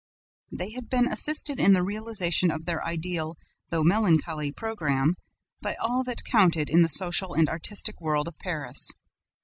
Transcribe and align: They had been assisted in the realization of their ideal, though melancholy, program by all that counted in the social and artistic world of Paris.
They 0.51 0.71
had 0.71 0.89
been 0.89 1.05
assisted 1.11 1.59
in 1.59 1.73
the 1.73 1.83
realization 1.83 2.49
of 2.49 2.65
their 2.65 2.83
ideal, 2.83 3.37
though 3.69 3.83
melancholy, 3.83 4.51
program 4.51 5.13
by 5.61 5.75
all 5.75 6.03
that 6.05 6.23
counted 6.23 6.71
in 6.71 6.81
the 6.81 6.89
social 6.89 7.35
and 7.35 7.47
artistic 7.47 8.01
world 8.01 8.27
of 8.27 8.39
Paris. 8.39 8.89